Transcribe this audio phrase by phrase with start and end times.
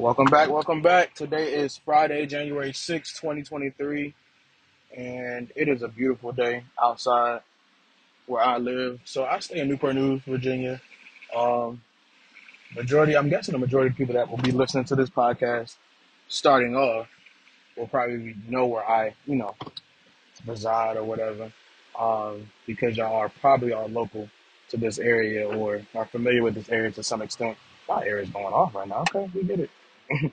[0.00, 1.14] Welcome back, welcome back.
[1.14, 4.14] Today is Friday, January sixth, 2023,
[4.96, 7.42] and it is a beautiful day outside
[8.24, 9.00] where I live.
[9.04, 10.80] So I stay in Newport News, Virginia.
[11.36, 11.82] Um,
[12.74, 15.76] majority, I'm guessing the majority of people that will be listening to this podcast
[16.28, 17.06] starting off
[17.76, 19.54] will probably know where I, you know,
[20.46, 21.52] reside or whatever,
[21.98, 24.30] um, because y'all are probably all local
[24.70, 27.58] to this area or are familiar with this area to some extent.
[27.86, 29.04] My area's going off right now.
[29.14, 29.70] Okay, we get it.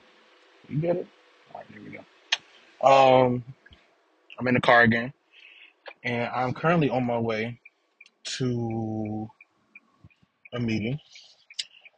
[0.68, 1.06] You get it?
[1.54, 2.86] All right, here we go.
[2.88, 3.44] Um,
[4.38, 5.12] I'm in the car again,
[6.04, 7.60] and I'm currently on my way
[8.38, 9.28] to
[10.54, 10.98] a meeting.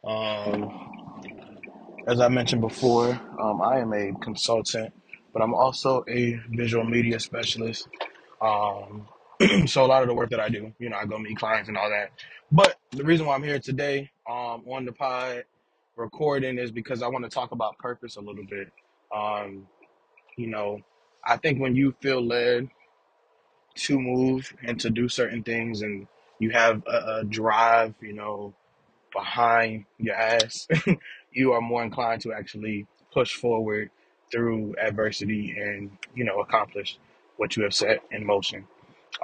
[0.05, 0.91] Um,
[2.07, 4.93] as I mentioned before, um, I am a consultant,
[5.33, 7.87] but I'm also a visual media specialist.
[8.41, 9.07] Um,
[9.67, 11.69] so a lot of the work that I do, you know, I go meet clients
[11.69, 12.11] and all that.
[12.51, 15.45] But the reason why I'm here today, um, on the pod
[15.95, 18.71] recording is because I want to talk about purpose a little bit.
[19.15, 19.67] Um,
[20.37, 20.79] you know,
[21.23, 22.69] I think when you feel led
[23.75, 26.07] to move and to do certain things and
[26.39, 28.53] you have a, a drive, you know,
[29.13, 30.67] behind your ass,
[31.31, 33.91] you are more inclined to actually push forward
[34.31, 36.97] through adversity and, you know, accomplish
[37.37, 38.65] what you have set in motion.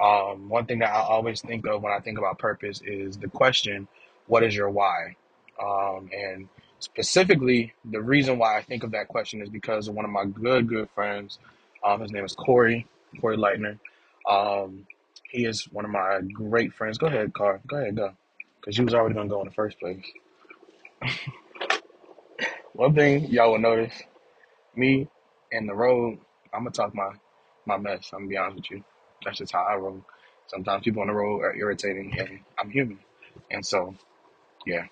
[0.00, 3.28] Um, one thing that I always think of when I think about purpose is the
[3.28, 3.88] question,
[4.26, 5.16] what is your why?
[5.62, 6.48] Um, and
[6.80, 10.24] specifically, the reason why I think of that question is because of one of my
[10.24, 11.38] good, good friends.
[11.84, 12.86] Um, his name is Corey,
[13.20, 13.78] Corey Lightner.
[14.28, 14.86] Um,
[15.30, 16.98] he is one of my great friends.
[16.98, 17.60] Go ahead, Car.
[17.66, 18.12] Go ahead, go.
[18.60, 20.04] Because you was already going to go in the first place.
[22.72, 23.94] One thing y'all will notice,
[24.76, 25.08] me
[25.52, 26.18] and the road,
[26.52, 27.12] I'm going to talk my,
[27.66, 28.10] my mess.
[28.12, 28.84] I'm going to be honest with you.
[29.24, 30.04] That's just how I roll.
[30.46, 32.98] Sometimes people on the road are irritating, and I'm human.
[33.50, 33.94] And so,
[34.66, 34.86] yeah.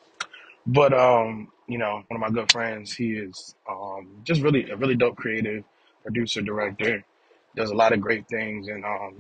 [0.67, 4.77] But um, you know, one of my good friends, he is um just really a
[4.77, 5.65] really dope creative
[6.03, 7.05] producer, director.
[7.57, 9.17] Does a lot of great things, and um,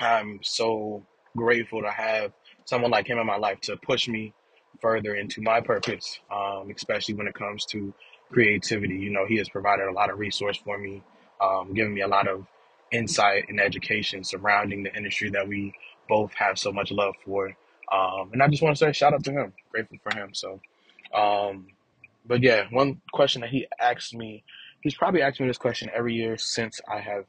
[0.00, 2.32] I'm so grateful to have
[2.66, 4.34] someone like him in my life to push me
[4.80, 7.94] further into my purpose, um, especially when it comes to
[8.32, 8.96] creativity.
[8.96, 11.02] You know, he has provided a lot of resource for me,
[11.40, 12.46] um, giving me a lot of
[12.92, 15.74] insight and education surrounding the industry that we
[16.08, 17.56] both have so much love for.
[17.90, 20.34] Um, and I just want to say shout out to him, grateful for him.
[20.34, 20.60] So,
[21.14, 21.68] um,
[22.26, 24.44] but yeah, one question that he asked me,
[24.82, 27.24] he's probably asked me this question every year since I have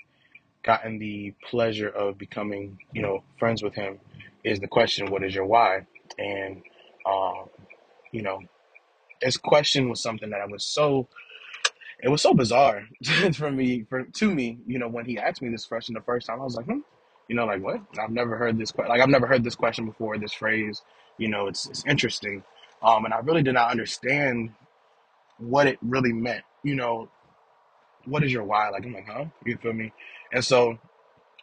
[0.64, 4.00] gotten the pleasure of becoming, you know, friends with him
[4.44, 5.86] is the question, what is your why?
[6.18, 6.64] And,
[7.06, 7.50] um,
[8.12, 8.42] you know,
[9.22, 11.08] this question was something that I was so,
[12.02, 12.84] it was so bizarre
[13.34, 16.28] for me, for, to me, you know, when he asked me this question the first
[16.28, 16.80] time, I was like, hmm,
[17.28, 17.82] you know, like what?
[18.00, 20.82] I've never heard this, que- like I've never heard this question before, this phrase,
[21.18, 22.44] you know, it's, it's interesting.
[22.82, 24.54] Um, and I really did not understand
[25.38, 27.10] what it really meant, you know,
[28.06, 28.70] what is your why?
[28.70, 29.26] Like, I'm like, huh?
[29.46, 29.94] You feel me?
[30.32, 30.78] And so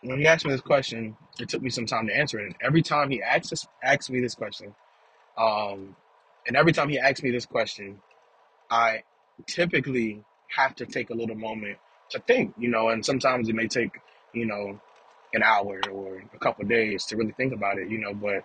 [0.02, 2.46] when he asked me this question, it took me some time to answer it.
[2.46, 4.74] And every time he asks this, asks me this question,
[5.36, 5.96] um,
[6.46, 8.00] and every time he asks me this question,
[8.70, 9.04] I
[9.46, 11.78] typically have to take a little moment
[12.10, 13.98] to think, you know, and sometimes it may take,
[14.32, 14.80] you know,
[15.32, 18.44] an hour or a couple days to really think about it, you know, but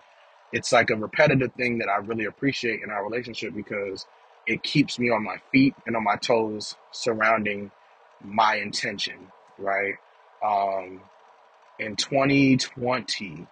[0.52, 4.06] it's like a repetitive thing that I really appreciate in our relationship because
[4.46, 7.70] it keeps me on my feet and on my toes surrounding
[8.24, 9.94] my intention, right?
[10.44, 11.00] Um,
[11.78, 13.46] in 2020,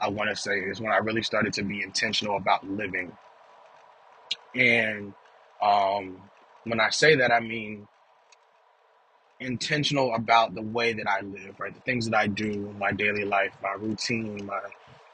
[0.00, 3.12] I want to say is when I really started to be intentional about living.
[4.54, 5.12] And
[5.60, 6.22] um,
[6.64, 7.88] when I say that, I mean
[9.40, 11.74] intentional about the way that I live, right?
[11.74, 14.60] The things that I do, my daily life, my routine, my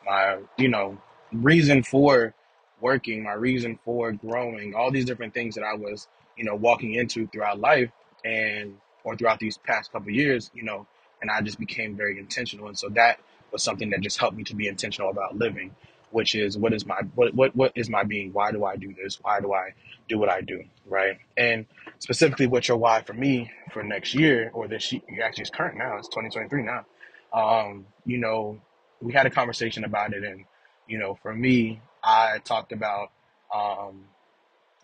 [0.06, 0.98] my you know
[1.32, 2.34] reason for
[2.80, 6.94] working, my reason for growing, all these different things that I was you know walking
[6.94, 7.90] into throughout life
[8.24, 10.86] and or throughout these past couple years, you know,
[11.20, 13.18] and I just became very intentional, and so that
[13.50, 15.74] was something that just helped me to be intentional about living,
[16.12, 18.32] which is what is my what what what is my being?
[18.32, 19.18] Why do I do this?
[19.22, 19.74] Why do I
[20.08, 20.64] do what I do?
[20.86, 21.18] Right?
[21.36, 21.66] And
[21.98, 25.78] specifically what's your why for me for next year or this year actually it's current
[25.78, 26.84] now it's 2023 now
[27.32, 28.60] um you know
[29.00, 30.44] we had a conversation about it and
[30.88, 33.10] you know for me i talked about
[33.54, 34.04] um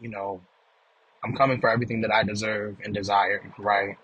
[0.00, 0.40] you know
[1.24, 3.96] i'm coming for everything that i deserve and desire right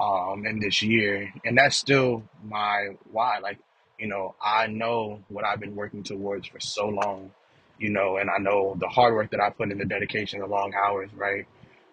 [0.00, 3.58] um in this year and that's still my why like
[4.04, 7.32] you know i know what i've been working towards for so long
[7.78, 10.46] you know and i know the hard work that i put in the dedication the
[10.46, 11.46] long hours right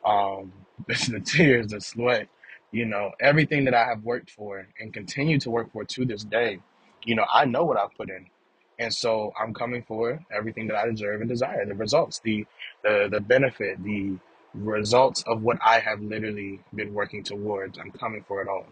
[0.06, 0.54] um
[0.88, 2.28] the tears the sweat
[2.72, 6.26] you know everything that i have worked for and continue to work for to this
[6.26, 6.60] day
[7.06, 8.28] you know i know what i've put in
[8.80, 12.46] and so i'm coming for everything that i deserve and desire the results the
[12.84, 14.14] the the benefit the
[14.56, 17.80] results of what I have literally been working towards.
[17.80, 18.68] I'm coming for it all.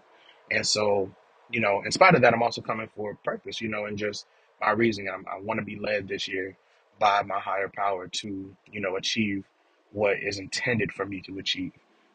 [0.52, 1.12] And so,
[1.52, 3.98] you know, in spite of that, I'm also coming for a purpose, you know, and
[3.98, 4.26] just
[4.62, 5.12] my reasoning.
[5.14, 6.58] I'm, I want to be led this year
[7.00, 9.46] by my higher power to, you know, achieve
[9.92, 11.72] what is intended for me to achieve.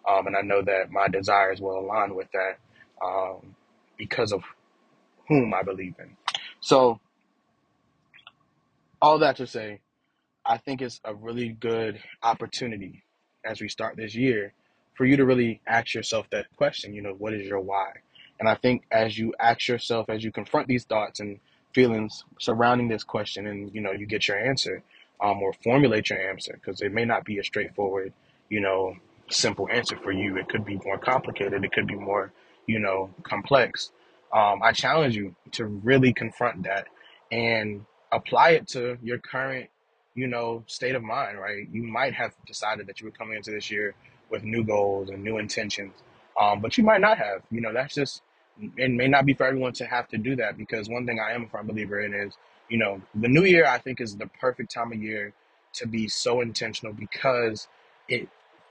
[0.09, 2.59] Um, and I know that my desires will align with that
[3.05, 3.57] um,
[3.99, 4.43] because of
[5.29, 6.17] whom I believe in.
[6.61, 7.01] So,
[9.03, 9.81] all that to say,
[10.45, 13.05] I think it's a really good opportunity
[13.45, 14.55] as we start this year
[14.95, 17.93] for you to really ask yourself that question, you know, what is your why?
[18.41, 21.41] And I think as you ask yourself, as you confront these thoughts and
[21.75, 24.83] feelings surrounding this question and, you know, you get your answer
[25.21, 28.13] um, or formulate your answer because it may not be a straightforward,
[28.49, 28.97] you know,
[29.31, 30.37] simple answer for you.
[30.37, 31.65] It could be more complicated.
[31.65, 32.33] It could be more,
[32.67, 33.93] you know, complex.
[34.33, 36.89] Um, I challenge you to really confront that
[37.33, 39.69] and apply it to your current
[40.15, 41.69] you know, state of mind, right?
[41.73, 43.95] You might have decided that you were coming into this year
[44.31, 45.95] with new goals and new intentions,
[46.41, 47.43] um, but you might not have.
[47.51, 48.23] You know, that's just,
[48.77, 51.33] it may not be for everyone to have to do that because one thing I
[51.35, 52.35] am a firm believer in is,
[52.69, 55.33] you know, the new year I think is the perfect time of year
[55.75, 57.69] to be so intentional because
[58.09, 58.29] it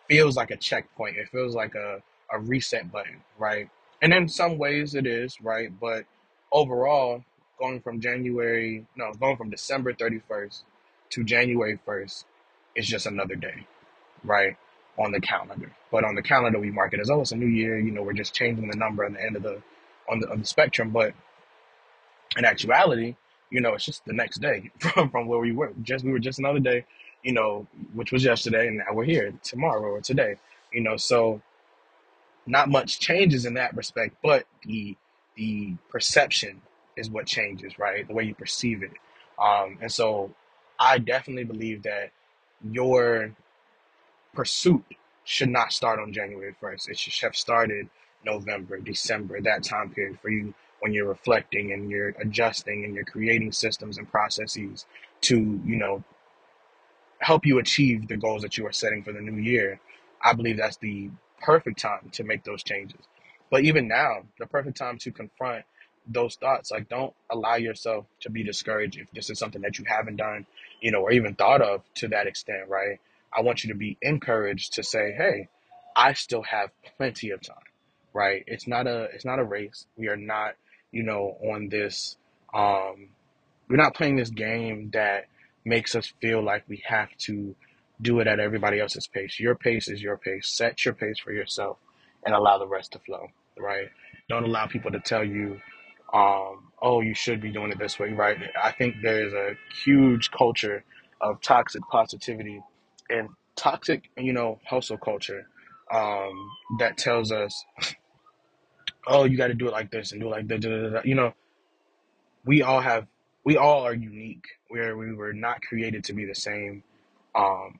[0.07, 1.17] feels like a checkpoint.
[1.17, 2.01] It feels like a,
[2.31, 3.69] a reset button, right?
[4.01, 5.69] And in some ways it is, right?
[5.79, 6.05] But
[6.51, 7.23] overall,
[7.59, 10.63] going from January, no, going from December 31st
[11.11, 12.25] to January 1st
[12.75, 13.67] is just another day,
[14.23, 14.55] right?
[14.97, 15.71] On the calendar.
[15.91, 17.79] But on the calendar, we mark it as, oh, it's a new year.
[17.79, 19.61] You know, we're just changing the number on the end of the,
[20.09, 20.91] on the, on the spectrum.
[20.91, 21.13] But
[22.37, 23.15] in actuality,
[23.49, 25.73] you know, it's just the next day from, from where we were.
[25.83, 26.85] Just, we were just another day,
[27.23, 28.67] you know, which was yesterday.
[28.67, 30.35] And now we're here tomorrow or today,
[30.71, 31.41] you know, so
[32.45, 34.97] not much changes in that respect, but the,
[35.35, 36.61] the perception
[36.97, 38.07] is what changes, right?
[38.07, 38.91] The way you perceive it.
[39.41, 40.33] Um, and so
[40.79, 42.11] I definitely believe that
[42.69, 43.33] your
[44.33, 44.83] pursuit
[45.23, 46.89] should not start on January 1st.
[46.89, 47.89] It should have started
[48.25, 53.05] November, December, that time period for you when you're reflecting and you're adjusting and you're
[53.05, 54.85] creating systems and processes
[55.21, 56.03] to, you know,
[57.19, 59.79] help you achieve the goals that you are setting for the new year.
[60.21, 61.09] I believe that's the
[61.41, 62.99] perfect time to make those changes.
[63.49, 65.63] But even now, the perfect time to confront
[66.07, 66.71] those thoughts.
[66.71, 70.45] Like, don't allow yourself to be discouraged if this is something that you haven't done,
[70.81, 72.99] you know, or even thought of to that extent, right?
[73.35, 75.47] I want you to be encouraged to say, hey,
[75.95, 77.55] I still have plenty of time,
[78.13, 78.43] right?
[78.47, 79.87] It's not a it's not a race.
[79.97, 80.55] We are not,
[80.91, 82.17] you know, on this
[82.53, 83.09] um
[83.69, 85.25] we're not playing this game that
[85.65, 87.55] makes us feel like we have to
[88.01, 89.39] do it at everybody else's pace.
[89.39, 90.49] Your pace is your pace.
[90.49, 91.77] Set your pace for yourself
[92.25, 93.27] and allow the rest to flow,
[93.57, 93.87] right?
[94.29, 95.59] Don't allow people to tell you
[96.13, 98.37] um, oh, you should be doing it this way, right?
[98.61, 100.83] I think there's a huge culture
[101.21, 102.61] of toxic positivity
[103.09, 105.47] and toxic, you know, hustle culture
[105.91, 106.49] um,
[106.79, 107.65] that tells us,
[109.07, 111.05] oh, you got to do it like this and do it like that.
[111.05, 111.33] You know,
[112.45, 113.07] we all have,
[113.43, 114.45] we all are unique.
[114.69, 116.83] Where we were not created to be the same.
[117.35, 117.79] Um,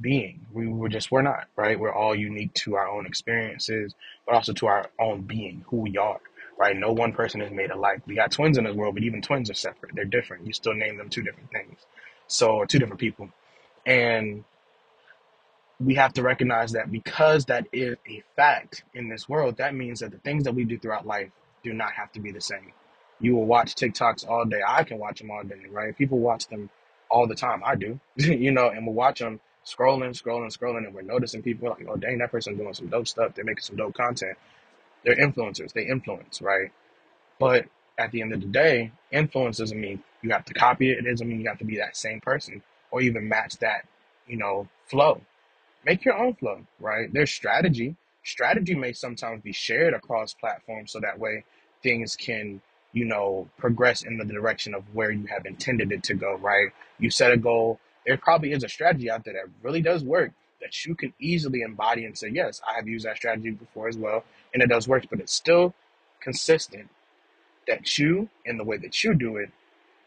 [0.00, 0.46] being.
[0.52, 1.78] We were just we're not, right?
[1.78, 3.94] We're all unique to our own experiences,
[4.26, 6.20] but also to our own being, who we are,
[6.58, 6.76] right?
[6.76, 8.02] No one person is made alike.
[8.06, 9.94] We got twins in this world, but even twins are separate.
[9.94, 10.46] They're different.
[10.46, 11.78] You still name them two different things.
[12.26, 13.28] So, two different people.
[13.86, 14.44] And
[15.84, 20.00] we have to recognize that because that is a fact in this world, that means
[20.00, 21.30] that the things that we do throughout life
[21.62, 22.72] do not have to be the same.
[23.20, 24.60] You will watch TikToks all day.
[24.66, 25.96] I can watch them all day, right?
[25.96, 26.70] People watch them
[27.10, 27.62] all the time.
[27.64, 31.70] I do, you know, and we'll watch them scrolling, scrolling, scrolling, and we're noticing people
[31.70, 33.34] like, oh, dang, that person doing some dope stuff.
[33.34, 34.36] They're making some dope content.
[35.04, 35.72] They're influencers.
[35.72, 36.70] They influence, right?
[37.38, 37.66] But
[37.98, 40.98] at the end of the day, influence doesn't mean you have to copy it.
[40.98, 43.86] It doesn't mean you have to be that same person or even match that,
[44.26, 45.20] you know, flow.
[45.84, 47.12] Make your own flow, right?
[47.12, 47.96] There's strategy.
[48.24, 51.44] Strategy may sometimes be shared across platforms so that way
[51.82, 52.62] things can,
[52.92, 56.68] you know, progress in the direction of where you have intended it to go, right?
[56.98, 57.80] You set a goal.
[58.06, 61.60] There probably is a strategy out there that really does work that you can easily
[61.60, 64.24] embody and say, yes, I have used that strategy before as well,
[64.54, 65.74] and it does work, but it's still
[66.20, 66.88] consistent
[67.66, 69.50] that you, in the way that you do it,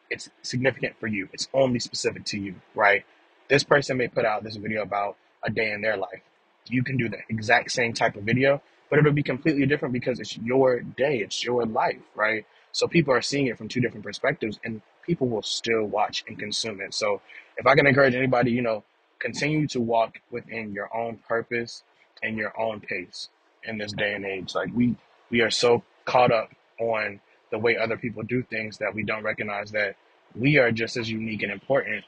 [0.10, 1.30] it's significant for you.
[1.34, 3.04] It's only specific to you, right?
[3.50, 6.22] This person may put out this video about a day in their life.
[6.70, 10.20] You can do the exact same type of video, but it'll be completely different because
[10.20, 12.46] it's your day, it's your life, right?
[12.72, 16.38] So people are seeing it from two different perspectives and people will still watch and
[16.38, 16.94] consume it.
[16.94, 17.22] So
[17.58, 18.84] if I can encourage anybody, you know,
[19.20, 21.84] continue to walk within your own purpose
[22.22, 23.30] and your own pace
[23.64, 24.54] in this day and age.
[24.56, 24.96] Like we
[25.30, 27.20] we are so caught up on
[27.52, 29.96] the way other people do things that we don't recognize that
[30.36, 32.04] we are just as unique and important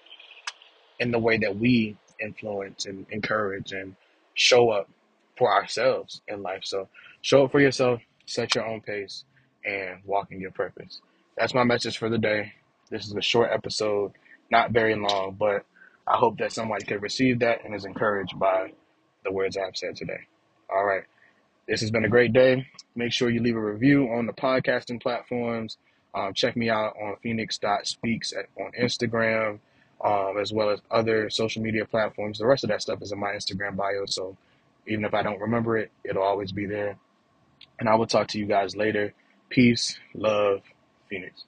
[1.00, 3.96] in the way that we influence and encourage and
[4.34, 4.90] show up
[5.38, 6.64] for ourselves in life.
[6.64, 6.88] So
[7.22, 9.24] show up for yourself, set your own pace,
[9.66, 11.02] and walk in your purpose.
[11.38, 12.54] That's my message for the day.
[12.90, 14.14] This is a short episode,
[14.52, 15.66] not very long, but
[16.08, 18.74] I hope that somebody could receive that and is encouraged by
[19.24, 20.22] the words I've said today.
[20.70, 21.04] All right.
[21.68, 22.68] This has been a great day.
[22.96, 25.78] Make sure you leave a review on the podcasting platforms.
[26.16, 29.60] Um, check me out on phenix.speaks at, on Instagram,
[30.04, 32.40] um, as well as other social media platforms.
[32.40, 34.06] The rest of that stuff is in my Instagram bio.
[34.06, 34.38] So
[34.88, 36.98] even if I don't remember it, it'll always be there.
[37.80, 39.14] And I will talk to you guys later.
[39.50, 40.62] Peace, love,
[41.10, 41.44] Phenix.